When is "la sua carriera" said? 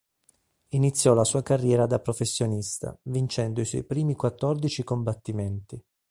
1.13-1.85